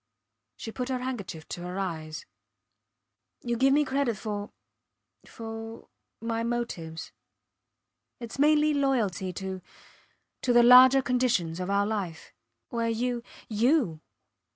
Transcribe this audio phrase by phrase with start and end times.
[0.57, 2.25] She put her handkerchief to her eyes.
[3.43, 4.51] Youll give me credit for
[5.27, 5.89] for
[6.19, 7.11] my motives.
[8.19, 9.61] Its mainly loyalty to
[10.41, 12.33] to the larger conditions of our life
[12.69, 14.01] where you you!